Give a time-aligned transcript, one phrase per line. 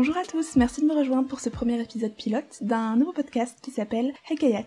[0.00, 3.58] Bonjour à tous, merci de me rejoindre pour ce premier épisode pilote d'un nouveau podcast
[3.60, 4.64] qui s'appelle Hekayat.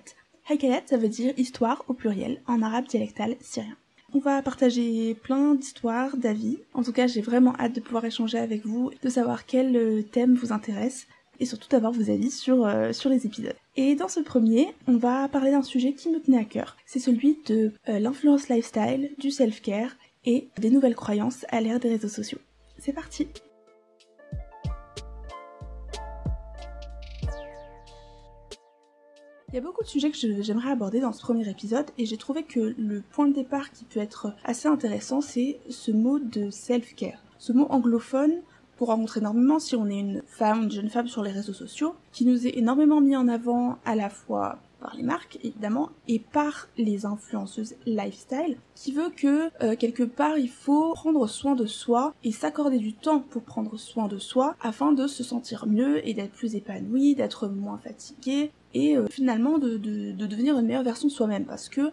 [0.48, 3.76] Hekayat, ça veut dire histoire au pluriel en arabe dialectal syrien.
[4.14, 6.60] On va partager plein d'histoires, d'avis.
[6.76, 10.04] En tout cas, j'ai vraiment hâte de pouvoir échanger avec vous, de savoir quel euh,
[10.04, 11.08] thème vous intéresse
[11.40, 13.56] et surtout d'avoir vos avis sur, euh, sur les épisodes.
[13.76, 16.78] Et dans ce premier, on va parler d'un sujet qui me tenait à cœur.
[16.86, 19.96] C'est celui de euh, l'influence lifestyle, du self-care
[20.26, 22.38] et des nouvelles croyances à l'ère des réseaux sociaux.
[22.78, 23.28] C'est parti
[29.54, 32.18] Il y a beaucoup de sujets que j'aimerais aborder dans ce premier épisode et j'ai
[32.18, 36.50] trouvé que le point de départ qui peut être assez intéressant c'est ce mot de
[36.50, 37.20] self-care.
[37.38, 38.42] Ce mot anglophone
[38.80, 41.94] qu'on rencontre énormément si on est une femme, une jeune femme sur les réseaux sociaux,
[42.12, 46.20] qui nous est énormément mis en avant à la fois par les marques évidemment et
[46.20, 51.66] par les influenceuses lifestyle qui veut que euh, quelque part il faut prendre soin de
[51.66, 56.06] soi et s'accorder du temps pour prendre soin de soi afin de se sentir mieux
[56.06, 61.08] et d'être plus épanoui, d'être moins fatigué et euh, finalement de, devenir une meilleure version
[61.08, 61.46] de soi-même.
[61.46, 61.92] Parce que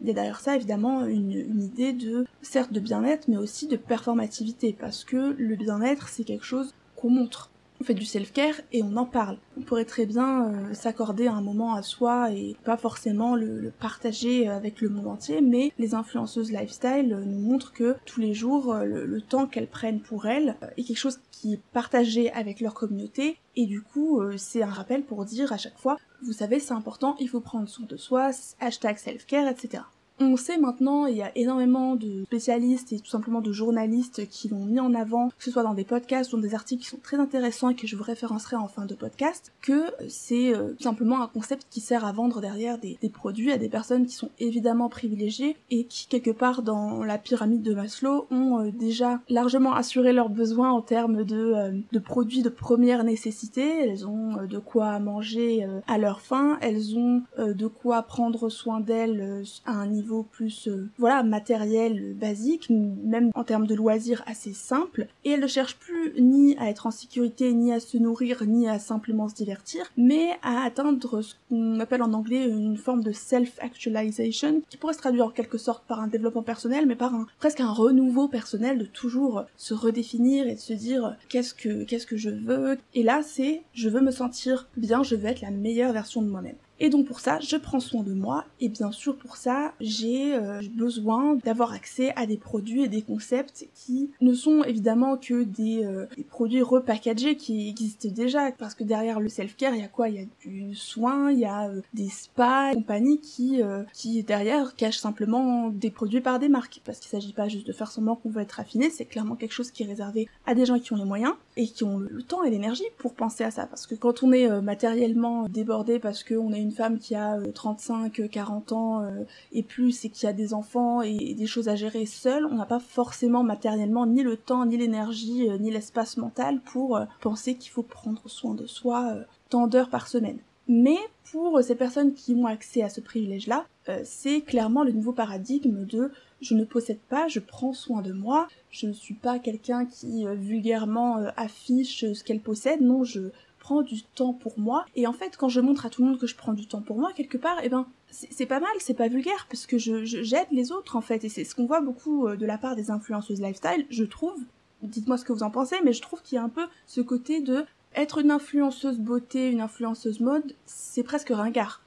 [0.00, 3.68] il y a derrière ça évidemment une, une idée de certes de bien-être mais aussi
[3.68, 4.76] de performativité.
[4.78, 7.51] Parce que le bien-être c'est quelque chose qu'on montre
[7.82, 9.38] on fait du self-care et on en parle.
[9.58, 14.46] On pourrait très bien euh, s'accorder un moment à soi et pas forcément le, partager
[14.46, 18.84] avec le monde entier, mais les influenceuses lifestyle nous montrent que tous les jours, euh,
[18.84, 23.36] le, temps qu'elles prennent pour elles est quelque chose qui est partagé avec leur communauté
[23.56, 26.74] et du coup euh, c'est un rappel pour dire à chaque fois, vous savez c'est
[26.74, 29.82] important, il faut prendre soin de soi, hashtag self-care, etc.
[30.20, 34.48] On sait maintenant, il y a énormément de spécialistes et tout simplement de journalistes qui
[34.48, 36.88] l'ont mis en avant, que ce soit dans des podcasts ou dans des articles qui
[36.88, 40.74] sont très intéressants et que je vous référencerai en fin de podcast, que c'est euh,
[40.74, 44.14] tout simplement un concept qui sert à vendre derrière des, produits à des personnes qui
[44.14, 49.20] sont évidemment privilégiées et qui quelque part dans la pyramide de Maslow ont euh, déjà
[49.28, 53.88] largement assuré leurs besoins en termes de, euh, de produits de première nécessité.
[53.88, 59.44] Elles ont de quoi manger à leur faim, elles ont de quoi prendre soin d'elles
[59.64, 65.06] à un niveau plus euh, voilà matériel basique, même en termes de loisirs assez simple.
[65.24, 68.68] Et elle ne cherche plus ni à être en sécurité, ni à se nourrir, ni
[68.68, 73.12] à simplement se divertir, mais à atteindre ce qu'on appelle en anglais une forme de
[73.12, 77.26] self-actualization, qui pourrait se traduire en quelque sorte par un développement personnel, mais par un
[77.38, 82.06] presque un renouveau personnel de toujours se redéfinir et de se dire qu'est-ce que qu'est-ce
[82.06, 82.78] que je veux?
[82.94, 86.28] Et là, c'est je veux me sentir bien, je veux être la meilleure version de
[86.28, 86.56] moi-même.
[86.80, 88.44] Et donc pour ça, je prends soin de moi.
[88.60, 93.02] Et bien sûr pour ça, j'ai euh, besoin d'avoir accès à des produits et des
[93.02, 98.50] concepts qui ne sont évidemment que des, euh, des produits repackagés qui existent déjà.
[98.52, 100.08] Parce que derrière le self-care, il y a quoi?
[100.08, 103.60] Il y a du soin, il y a euh, des spas, compagnies qui
[103.92, 106.80] qui derrière cachent simplement des produits par des marques.
[106.84, 109.52] Parce qu'il s'agit pas juste de faire semblant qu'on veut être raffiné, c'est clairement quelque
[109.52, 112.22] chose qui est réservé à des gens qui ont les moyens et qui ont le
[112.22, 113.66] temps et l'énergie pour penser à ça.
[113.66, 118.20] Parce que quand on est matériellement débordé parce qu'on a une femme qui a 35,
[118.20, 121.76] euh, 40 ans euh, et plus et qui a des enfants et des choses à
[121.76, 126.16] gérer seule, on n'a pas forcément matériellement ni le temps, ni l'énergie, euh, ni l'espace
[126.16, 129.14] mental pour penser qu'il faut prendre soin de soi
[129.50, 130.38] tant d'heures par semaine.
[130.68, 130.96] Mais
[131.30, 133.66] pour ces personnes qui ont accès à ce privilège-là,
[134.04, 138.46] c'est clairement le nouveau paradigme de je ne possède pas, je prends soin de moi,
[138.70, 143.30] je ne suis pas quelqu'un qui vulgairement affiche ce qu'elle possède, non, je
[143.62, 144.84] prends du temps pour moi.
[144.96, 146.82] Et en fait, quand je montre à tout le monde que je prends du temps
[146.82, 150.04] pour moi, quelque part, eh ben, c'est pas mal, c'est pas vulgaire, parce que je
[150.04, 151.24] j'aide les autres, en fait.
[151.24, 154.38] Et c'est ce qu'on voit beaucoup euh, de la part des influenceuses lifestyle, je trouve.
[154.82, 157.00] Dites-moi ce que vous en pensez, mais je trouve qu'il y a un peu ce
[157.00, 157.64] côté de
[157.94, 161.81] être une influenceuse beauté, une influenceuse mode, c'est presque ringard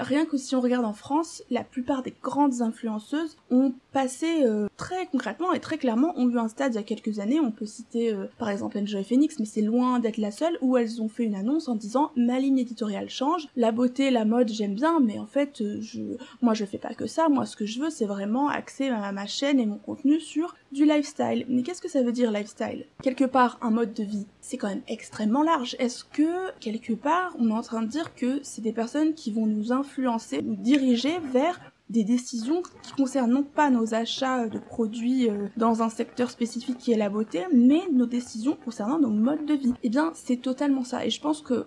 [0.00, 4.66] rien que si on regarde en France, la plupart des grandes influenceuses ont passé euh,
[4.76, 7.40] très concrètement et très clairement ont eu un stade il y a quelques années.
[7.40, 10.76] On peut citer euh, par exemple Enjoy Phoenix, mais c'est loin d'être la seule où
[10.76, 14.50] elles ont fait une annonce en disant ma ligne éditoriale change, la beauté, la mode
[14.50, 16.02] j'aime bien, mais en fait euh, je,
[16.42, 17.28] moi je fais pas que ça.
[17.28, 20.54] Moi ce que je veux c'est vraiment axer ma, ma chaîne et mon contenu sur
[20.74, 21.46] du lifestyle.
[21.48, 22.84] Mais qu'est-ce que ça veut dire lifestyle?
[23.02, 25.76] Quelque part un mode de vie, c'est quand même extrêmement large.
[25.78, 29.32] Est-ce que quelque part on est en train de dire que c'est des personnes qui
[29.32, 31.60] vont nous influencer, nous diriger vers
[31.90, 36.78] des décisions qui concernent non pas nos achats de produits euh, dans un secteur spécifique
[36.78, 39.74] qui est la beauté, mais nos décisions concernant nos modes de vie.
[39.82, 41.04] Eh bien, c'est totalement ça.
[41.04, 41.66] Et je pense que,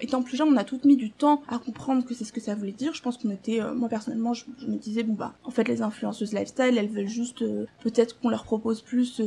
[0.00, 2.40] étant plus jeune, on a toutes mis du temps à comprendre que c'est ce que
[2.40, 2.92] ça voulait dire.
[2.94, 5.80] Je pense qu'on était, euh, moi personnellement, je, me disais, bon bah, en fait, les
[5.80, 9.20] influenceuses lifestyle, elles veulent juste, euh, peut-être qu'on leur propose plus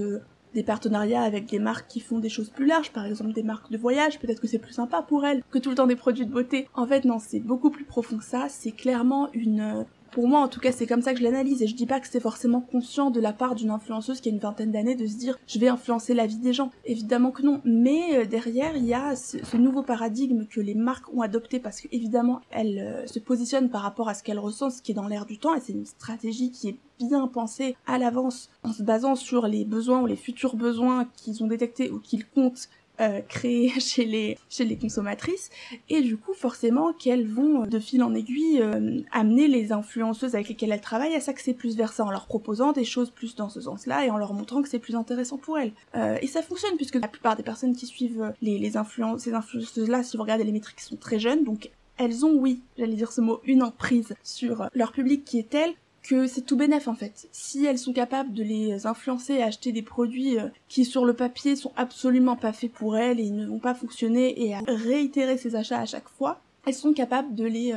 [0.54, 3.72] des partenariats avec des marques qui font des choses plus larges, par exemple des marques
[3.72, 6.26] de voyage, peut-être que c'est plus sympa pour elles que tout le temps des produits
[6.26, 6.68] de beauté.
[6.74, 10.48] En fait, non, c'est beaucoup plus profond que ça, c'est clairement une, pour moi, en
[10.48, 11.62] tout cas, c'est comme ça que je l'analyse.
[11.62, 14.32] Et je dis pas que c'est forcément conscient de la part d'une influenceuse qui a
[14.32, 16.72] une vingtaine d'années de se dire je vais influencer la vie des gens.
[16.86, 17.62] Évidemment que non.
[17.64, 21.82] Mais euh, derrière, il y a ce, nouveau paradigme que les marques ont adopté parce
[21.82, 24.96] que évidemment, elles euh, se positionnent par rapport à ce qu'elles ressentent, ce qui est
[24.96, 25.56] dans l'air du temps.
[25.56, 29.66] Et c'est une stratégie qui est bien pensée à l'avance en se basant sur les
[29.66, 32.70] besoins ou les futurs besoins qu'ils ont détectés ou qu'ils comptent
[33.02, 35.50] euh, créées chez les chez les consommatrices.
[35.90, 40.50] Et du coup forcément qu'elles vont de fil en aiguille euh, amener les influenceuses avec
[40.50, 43.50] lesquelles elles travaillent à s'axer plus vers ça en leur proposant des choses plus dans
[43.50, 45.74] ce sens-là et en leur montrant que c'est plus intéressant pour elles.
[45.96, 49.34] Euh, et ça fonctionne puisque la plupart des personnes qui suivent les les influences ces
[49.34, 51.44] influenceuses là si vous regardez les métriques sont très jeunes.
[51.44, 55.50] Donc elles ont, oui, j'allais dire ce mot, une emprise sur leur public qui est
[55.50, 57.28] telle que c'est tout bénef en fait.
[57.32, 61.14] Si elles sont capables de les influencer à acheter des produits euh, qui sur le
[61.14, 65.38] papier sont absolument pas faits pour elles et ne vont pas fonctionner et à réitérer
[65.38, 67.74] ces achats à chaque fois, elles sont capables de les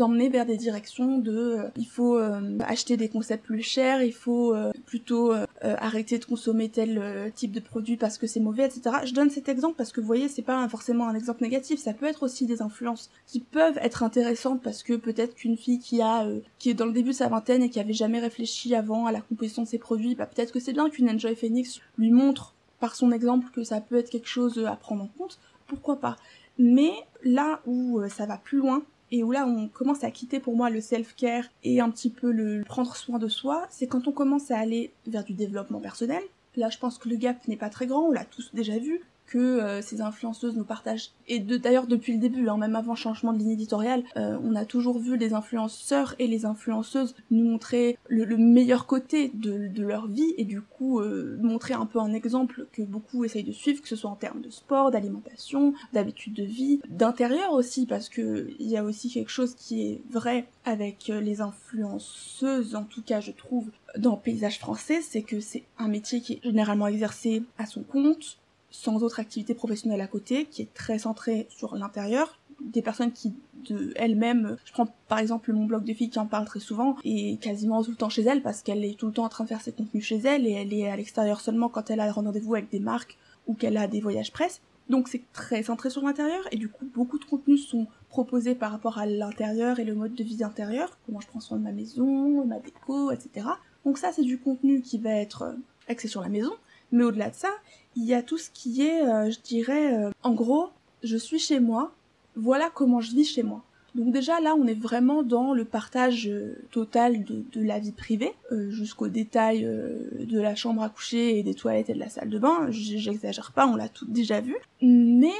[0.00, 4.12] emmener vers des directions de euh, il faut euh, acheter des concepts plus chers, il
[4.12, 8.96] faut euh, plutôt arrêter de consommer tel type de produit parce que c'est mauvais, etc.
[9.04, 11.92] Je donne cet exemple parce que vous voyez, c'est pas forcément un exemple négatif, ça
[11.92, 16.00] peut être aussi des influences qui peuvent être intéressantes parce que peut-être qu'une fille qui
[16.00, 16.26] a
[16.58, 19.12] qui est dans le début de sa vingtaine et qui avait jamais réfléchi avant à
[19.12, 22.54] la composition de ses produits, bah peut-être que c'est bien qu'une Enjoy Phoenix lui montre
[22.80, 26.16] par son exemple que ça peut être quelque chose à prendre en compte, pourquoi pas?
[26.58, 26.92] Mais
[27.24, 30.70] là où ça va plus loin, et où là on commence à quitter pour moi
[30.70, 34.50] le self-care et un petit peu le prendre soin de soi, c'est quand on commence
[34.50, 36.22] à aller vers du développement personnel.
[36.56, 39.02] Là, je pense que le gap n'est pas très grand, on l'a tous déjà vu
[39.32, 41.12] que euh, ces influenceuses nous partagent.
[41.26, 44.54] Et d'ailleurs depuis le début, hein, même avant le changement de ligne éditoriale, euh, on
[44.54, 49.82] a toujours vu les influenceurs et les influenceuses nous montrer le, meilleur côté de, de,
[49.82, 53.52] leur vie et du coup euh, montrer un peu un exemple que beaucoup essayent de
[53.52, 58.10] suivre, que ce soit en termes de sport, d'alimentation, d'habitude de vie, d'intérieur aussi, parce
[58.10, 63.02] que il y a aussi quelque chose qui est vrai avec les influenceuses, en tout
[63.02, 66.86] cas je trouve, dans le paysage français, c'est que c'est un métier qui est généralement
[66.86, 68.38] exercé à son compte,
[68.72, 72.40] sans autre activité professionnelle à côté, qui est très centrée sur l'intérieur.
[72.60, 73.34] Des personnes qui,
[73.68, 76.96] de elles-mêmes, je prends par exemple mon blog de filles qui en parle très souvent,
[77.04, 79.44] et quasiment tout le temps chez elle, parce qu'elle est tout le temps en train
[79.44, 82.10] de faire ses contenus chez elle, et elle est à l'extérieur seulement quand elle a
[82.10, 84.60] rendez-vous avec des marques ou qu'elle a des voyages presse.
[84.88, 88.70] Donc c'est très centré sur l'intérieur, et du coup beaucoup de contenus sont proposés par
[88.70, 91.72] rapport à l'intérieur et le mode de vie intérieur, comment je prends soin de ma
[91.72, 93.46] maison, ma déco, etc.
[93.84, 95.56] Donc ça c'est du contenu qui va être
[95.88, 96.52] axé sur la maison,
[96.92, 97.48] mais au-delà de ça,
[97.96, 100.70] il y a tout ce qui est, euh, je dirais, euh, en gros,
[101.02, 101.92] je suis chez moi,
[102.36, 103.62] voilà comment je vis chez moi.
[103.94, 108.32] Donc déjà là, on est vraiment dans le partage euh, total de, la vie privée,
[108.70, 112.38] jusqu'au détail de la chambre à coucher et des toilettes et de la salle de
[112.38, 112.68] bain.
[112.70, 114.56] J'exagère pas, on l'a tout déjà vu.
[114.80, 115.34] Mais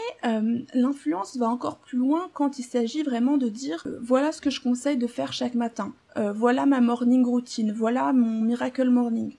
[0.74, 4.60] l'influence va encore plus loin quand il s'agit vraiment de dire voilà ce que je
[4.60, 5.94] conseille de faire chaque matin.
[6.34, 9.32] voilà ma morning routine, voilà mon miracle morning.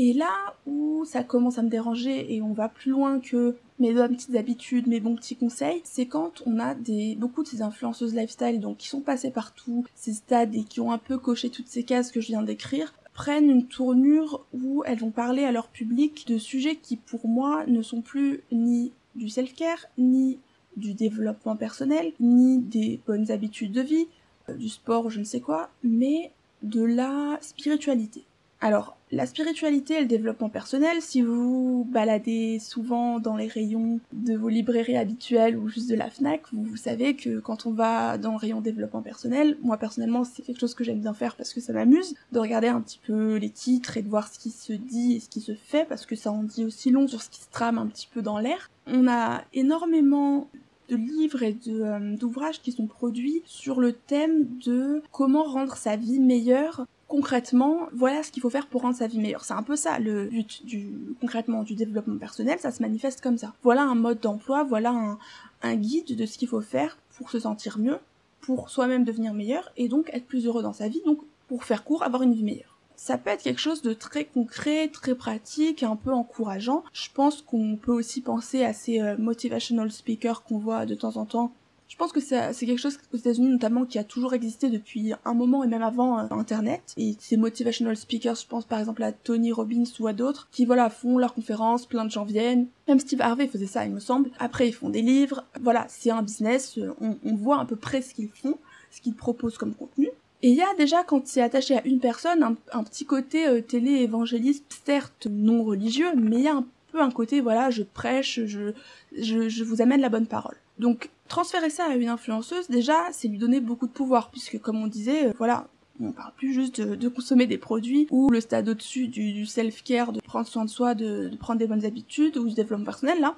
[0.00, 3.92] Et là où ça commence à me déranger et on va plus loin que mes
[3.92, 7.62] bonnes petites habitudes, mes bons petits conseils, c'est quand on a des beaucoup de ces
[7.62, 11.50] influenceuses lifestyle donc qui sont passées partout, ces stades et qui ont un peu coché
[11.50, 15.50] toutes ces cases que je viens d'écrire, prennent une tournure où elles vont parler à
[15.50, 20.38] leur public de sujets qui pour moi ne sont plus ni du self-care, ni
[20.76, 24.06] du développement personnel, ni des bonnes habitudes de vie,
[24.48, 26.30] euh, du sport, je ne sais quoi, mais
[26.62, 28.27] de la spiritualité.
[28.60, 34.34] Alors, la spiritualité et le développement personnel, si vous baladez souvent dans les rayons de
[34.34, 38.32] vos librairies habituelles ou juste de la FNAC, vous, savez que quand on va dans
[38.32, 41.60] le rayon développement personnel, moi personnellement c'est quelque chose que j'aime bien faire parce que
[41.60, 44.72] ça m'amuse, de regarder un petit peu les titres et de voir ce qui se
[44.72, 47.30] dit et ce qui se fait parce que ça en dit aussi long sur ce
[47.30, 48.70] qui se trame un petit peu dans l'air.
[48.86, 50.48] On a énormément
[50.88, 55.96] de livres et euh, d'ouvrages qui sont produits sur le thème de comment rendre sa
[55.96, 59.44] vie meilleure concrètement, voilà ce qu'il faut faire pour rendre sa vie meilleure.
[59.44, 63.38] C'est un peu ça le but du concrètement du développement personnel, ça se manifeste comme
[63.38, 63.54] ça.
[63.62, 65.18] Voilà un mode d'emploi, voilà un,
[65.62, 67.98] un guide de ce qu'il faut faire pour se sentir mieux,
[68.40, 71.82] pour soi-même devenir meilleur et donc être plus heureux dans sa vie, donc pour faire
[71.82, 72.76] court, avoir une vie meilleure.
[72.94, 76.82] Ça peut être quelque chose de très concret, très pratique, un peu encourageant.
[76.92, 81.16] Je pense qu'on peut aussi penser à ces euh, motivational speakers qu'on voit de temps
[81.16, 81.52] en temps
[81.88, 85.34] je pense que c'est quelque chose aux États-Unis notamment qui a toujours existé depuis un
[85.34, 86.94] moment et même avant euh, Internet.
[86.96, 90.66] Et ces motivational speakers, je pense par exemple à Tony Robbins ou à d'autres, qui
[90.66, 92.66] voilà font leurs conférences, plein de gens viennent.
[92.86, 94.30] Même Steve Harvey faisait ça, il me semble.
[94.38, 95.44] Après, ils font des livres.
[95.60, 96.78] Voilà, c'est un business.
[96.78, 98.58] Euh, on, on voit à peu près ce qu'ils font,
[98.90, 100.10] ce qu'ils proposent comme contenu.
[100.42, 103.60] Et il y a déjà, quand c'est attaché à une personne, un, petit côté euh,
[103.60, 108.40] télé-évangéliste, certes non religieux, mais il y a un peu un côté, voilà, je prêche,
[108.44, 108.72] je,
[109.16, 110.56] je, je vous amène la bonne parole.
[110.78, 114.82] Donc transférer ça à une influenceuse, déjà, c'est lui donner beaucoup de pouvoir, puisque comme
[114.82, 115.68] on disait, euh, voilà,
[116.00, 120.20] On parle plus juste de, consommer des produits ou le stade au-dessus du, self-care, de
[120.20, 123.36] prendre soin de soi, de, prendre des bonnes habitudes ou du développement personnel là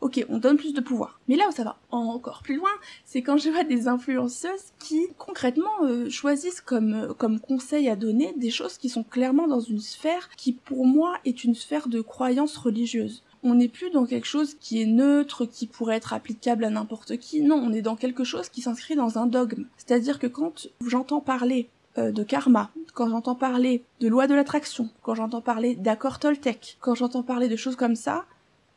[0.00, 1.20] ok, on donne plus de pouvoir.
[1.28, 2.70] Mais là où ça va encore plus loin,
[3.04, 7.96] c'est quand je vois des influenceuses qui concrètement euh, choisissent comme, euh, comme conseil à
[7.96, 11.88] donner des choses qui sont clairement dans une sphère qui pour moi est une sphère
[11.88, 13.22] de croyance religieuse.
[13.42, 17.16] On n'est plus dans quelque chose qui est neutre, qui pourrait être applicable à n'importe
[17.16, 17.40] qui.
[17.40, 19.64] Non, on est dans quelque chose qui s'inscrit dans un dogme.
[19.78, 21.68] C'est-à-dire que quand j'entends parler
[21.98, 26.76] euh, de karma, quand j'entends parler de loi de l'attraction, quand j'entends parler d'accord Toltec,
[26.80, 28.26] quand j'entends parler de choses comme ça,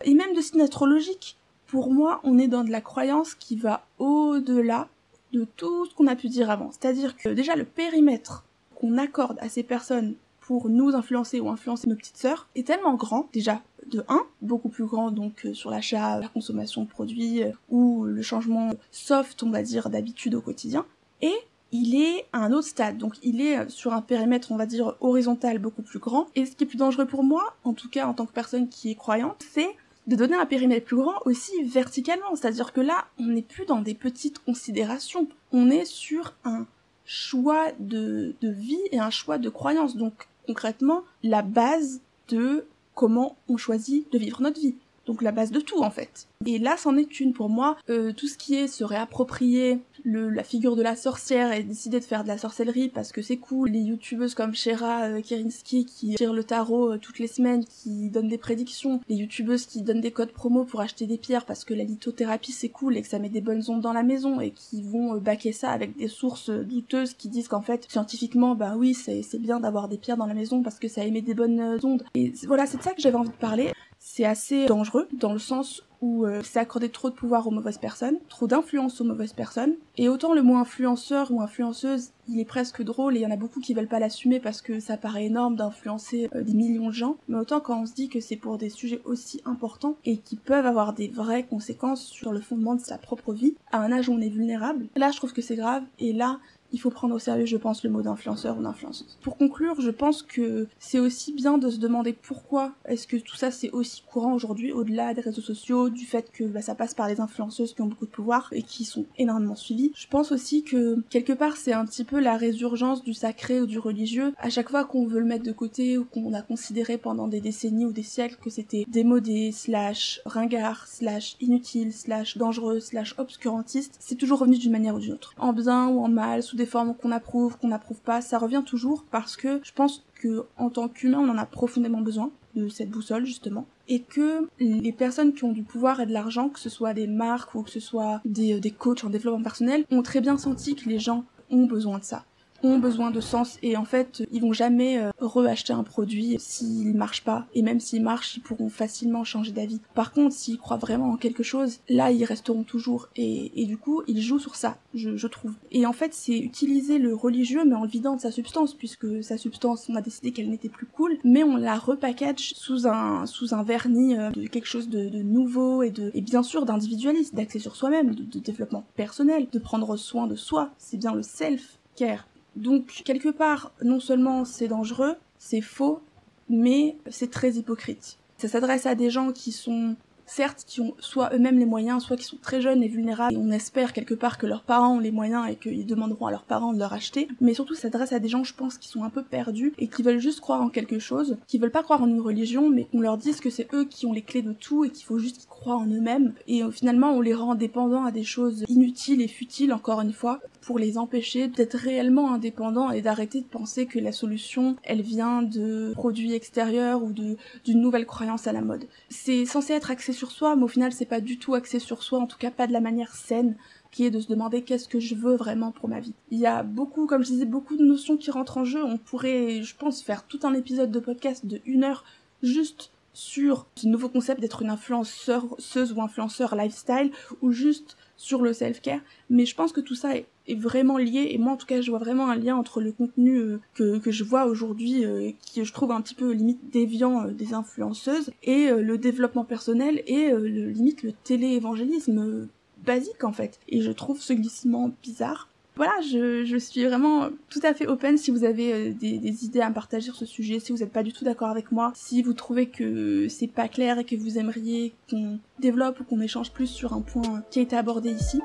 [0.04, 1.38] et même de signes astrologiques.
[1.68, 4.88] Pour moi, on est dans de la croyance qui va au-delà
[5.32, 6.72] de tout ce qu'on a pu dire avant.
[6.72, 8.44] C'est-à-dire que déjà le périmètre
[8.76, 12.96] qu'on accorde à ces personnes pour nous influencer ou influencer nos petites sœurs est tellement
[12.96, 17.44] grand, déjà de 1, beaucoup plus grand donc euh, sur l'achat, la consommation de produits
[17.44, 20.86] euh, ou le changement soft, on va dire, d'habitude au quotidien,
[21.22, 21.34] et
[21.72, 24.66] il est à un autre stade, donc il est euh, sur un périmètre, on va
[24.66, 26.28] dire, horizontal beaucoup plus grand.
[26.36, 28.70] Et ce qui est plus dangereux pour moi, en tout cas en tant que personne
[28.70, 29.76] qui est croyante, c'est
[30.06, 32.36] de donner un périmètre plus grand aussi verticalement.
[32.36, 35.28] C'est-à-dire que là, on n'est plus dans des petites considérations.
[35.52, 36.66] On est sur un
[37.06, 39.96] choix de, de vie et un choix de croyance.
[39.96, 44.76] Donc, concrètement, la base de comment on choisit de vivre notre vie.
[45.06, 46.28] Donc la base de tout en fait.
[46.46, 47.78] Et là, c'en est une pour moi.
[47.90, 52.06] Euh, tout ce qui est se réapproprier la figure de la sorcière et décider de
[52.06, 53.70] faire de la sorcellerie parce que c'est cool.
[53.70, 58.10] Les youtubeuses comme Shera euh, Kerinsky qui tirent le tarot euh, toutes les semaines, qui
[58.10, 59.02] donnent des prédictions.
[59.10, 62.52] Les youtubeuses qui donnent des codes promo pour acheter des pierres parce que la lithothérapie
[62.52, 65.16] c'est cool et que ça met des bonnes ondes dans la maison et qui vont
[65.16, 69.24] euh, baquer ça avec des sources douteuses qui disent qu'en fait scientifiquement bah oui c'est
[69.40, 72.04] bien d'avoir des pierres dans la maison parce que ça émet des bonnes ondes.
[72.16, 73.72] Et voilà c'est de ça que j'avais envie de parler
[74.06, 77.78] c'est assez dangereux dans le sens où euh, c'est accorder trop de pouvoir aux mauvaises
[77.78, 79.76] personnes, trop d'influence aux mauvaises personnes.
[79.96, 83.32] Et autant le mot influenceur ou influenceuse, il est presque drôle et il y en
[83.32, 86.90] a beaucoup qui veulent pas l'assumer parce que ça paraît énorme d'influencer euh, des millions
[86.90, 87.16] de gens.
[87.30, 90.36] Mais autant quand on se dit que c'est pour des sujets aussi importants et qui
[90.36, 94.10] peuvent avoir des vraies conséquences sur le fondement de sa propre vie, à un âge
[94.10, 96.40] où on est vulnérable, là je trouve que c'est grave et là
[96.74, 99.18] il faut prendre au sérieux, je pense, le mot d'influenceur ou d'influenceuse.
[99.22, 103.36] Pour conclure, je pense que c'est aussi bien de se demander pourquoi est-ce que tout
[103.36, 106.94] ça c'est aussi courant aujourd'hui, au-delà des réseaux sociaux, du fait que bah, ça passe
[106.94, 109.92] par les influenceuses qui ont beaucoup de pouvoir et qui sont énormément suivies.
[109.96, 113.68] Je pense aussi que quelque part c'est un petit peu la résurgence du sacré ou
[113.68, 114.34] du religieux.
[114.40, 117.42] À chaque fois qu'on veut le mettre de côté ou qu'on a considéré pendant des
[117.42, 123.96] décennies ou des siècles que c'était démodé, slash ringard, slash inutile, slash dangereux, slash obscurantiste,
[124.00, 125.34] c'est toujours revenu d'une manière ou d'une autre.
[125.38, 128.64] En bien ou en mal, sous des formes qu'on approuve, qu'on n'approuve pas, ça revient
[128.66, 132.68] toujours parce que je pense que en tant qu'humain, on en a profondément besoin de
[132.70, 133.66] cette boussole justement.
[133.90, 137.08] Et que les personnes qui ont du pouvoir et de l'argent, que ce soit des
[137.08, 140.76] marques ou que ce soit des, des coachs en développement personnel, ont très bien senti
[140.76, 142.24] que les gens ont besoin de ça
[142.64, 146.96] ont besoin de sens et en fait ils vont jamais euh, reacheter un produit s'il
[146.96, 149.82] marche pas et même s'il marche ils pourront facilement changer d'avis.
[149.94, 153.78] Par contre s'ils croient vraiment en quelque chose là ils resteront toujours et, et du
[153.78, 155.54] coup ils jouent sur ça je, je trouve.
[155.72, 159.24] Et en fait c'est utiliser le religieux mais en le vidant de sa substance puisque
[159.24, 163.26] sa substance on a décidé qu'elle n'était plus cool mais on la repackage sous un
[163.26, 167.36] sous un vernis euh, de quelque chose de, nouveau et de et bien sûr d'individualiste
[167.36, 171.80] d'accès sur soi-même de développement personnel de prendre soin de soi c'est bien le self
[171.96, 176.02] care donc, quelque part, non seulement c'est dangereux, c'est faux,
[176.50, 178.18] mais c'est très hypocrite.
[178.38, 179.96] Ça s'adresse à des gens qui sont
[180.26, 183.38] certes qui ont soit eux-mêmes les moyens, soit qui sont très jeunes et vulnérables, et
[183.38, 186.44] on espère quelque part que leurs parents ont les moyens et qu'ils demanderont à leurs
[186.44, 189.04] parents de leur acheter, mais surtout ça s'adresse à des gens, je pense, qui sont
[189.04, 192.02] un peu perdus et qui veulent juste croire en quelque chose, qui veulent pas croire
[192.02, 194.54] en une religion, mais qu'on leur dise que c'est eux qui ont les clés de
[194.54, 198.06] tout et qu'il faut juste croire en eux-mêmes, et euh, finalement on les rend dépendants
[198.06, 202.92] à des choses inutiles et futiles, encore une fois, pour les empêcher d'être réellement indépendants
[202.92, 208.06] et d'arrêter de penser que la solution, elle vient de produits extérieurs ou d'une nouvelle
[208.06, 208.86] croyance à la mode.
[209.10, 212.04] C'est censé être axé sur soi, mais au final c'est pas du tout axé sur
[212.04, 213.56] soi, en tout cas pas de la manière saine
[213.92, 216.14] qui est de se demander qu'est-ce que je veux vraiment pour ma vie.
[216.32, 218.84] Il y a beaucoup, comme je disais, beaucoup de notions qui rentrent en jeu.
[218.84, 222.04] On pourrait, je pense, faire tout un épisode de podcast de une heure
[222.42, 228.54] juste sur ce nouveau concept d'être une influenceuse ou influenceur lifestyle ou juste sur le
[228.54, 229.02] self-care.
[229.30, 231.90] Mais je pense que tout ça est, vraiment lié et moi en tout cas je
[231.90, 235.64] vois vraiment un lien entre le contenu euh, que, que je vois aujourd'hui euh, qui
[235.64, 240.32] je trouve un petit peu limite déviant euh, des influenceuses et le développement personnel et
[240.32, 242.50] le, limite le télé-évangélisme
[242.86, 243.60] basique en fait.
[243.70, 248.30] Et je trouve ce glissement bizarre voilà, je, suis vraiment tout à fait open si
[248.30, 251.02] vous avez euh, des, des, idées à partager sur ce sujet, si vous n'êtes pas
[251.02, 254.38] du tout d'accord avec moi, si vous trouvez que c'est pas clair et que vous
[254.38, 258.40] aimeriez qu'on développe ou qu'on échange plus sur un point qui a été abordé ici.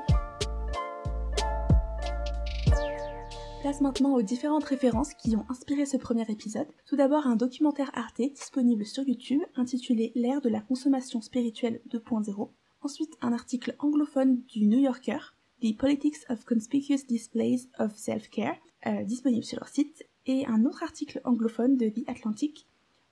[3.61, 6.67] Place maintenant aux différentes références qui ont inspiré ce premier épisode.
[6.87, 12.49] Tout d'abord un documentaire Arte disponible sur YouTube intitulé L'ère de la consommation spirituelle 2.0.
[12.81, 18.55] Ensuite un article anglophone du New Yorker, The Politics of Conspicuous Displays of Self-Care,
[18.87, 22.67] euh, disponible sur leur site, et un autre article anglophone de The Atlantic,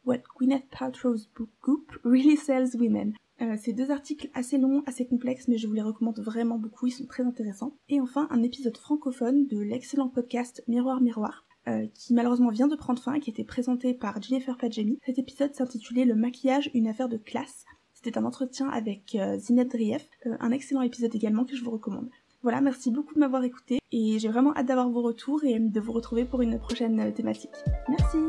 [0.06, 3.14] What Gwyneth Paltrow's Book Group Really Sells Women.
[3.42, 6.88] Euh, c'est deux articles assez longs, assez complexes, mais je vous les recommande vraiment beaucoup,
[6.88, 7.76] ils sont très intéressants.
[7.90, 12.76] Et enfin, un épisode francophone de l'excellent podcast Miroir Miroir, euh, qui malheureusement vient de
[12.76, 15.00] prendre fin et qui été présenté par Jennifer Padjemi.
[15.06, 17.66] Cet épisode s'intitulait Le maquillage, une affaire de classe.
[17.94, 22.10] C'était un entretien avec euh, Zinette Drief, un excellent épisode également que je vous recommande.
[22.48, 25.80] Voilà, merci beaucoup de m'avoir écouté et j'ai vraiment hâte d'avoir vos retours et de
[25.82, 27.52] vous retrouver pour une prochaine thématique.
[27.90, 28.20] Merci